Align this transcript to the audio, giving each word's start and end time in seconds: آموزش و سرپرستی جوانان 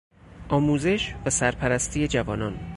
آموزش 0.49 1.15
و 1.25 1.29
سرپرستی 1.29 2.07
جوانان 2.07 2.59